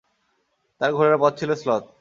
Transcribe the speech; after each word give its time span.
তার 0.81 0.91
ঘোড়ার 0.93 1.15
গতি 1.17 1.35
ছিল 1.39 1.51
শ্লথ। 1.55 1.85